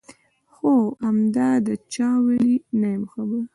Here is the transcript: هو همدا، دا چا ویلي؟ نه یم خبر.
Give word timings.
هو 0.55 0.71
همدا، 1.03 1.49
دا 1.65 1.73
چا 1.93 2.07
ویلي؟ 2.25 2.55
نه 2.81 2.87
یم 2.95 3.03
خبر. 3.11 3.43